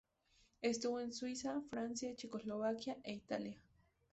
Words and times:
Estuvo 0.63 0.99
en 0.99 1.13
Suiza, 1.13 1.61
Francia, 1.69 2.15
Checoslovaquia 2.15 2.97
e 3.03 3.13
Italia. 3.13 3.61